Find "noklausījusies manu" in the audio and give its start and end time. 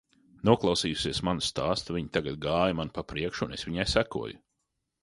0.49-1.45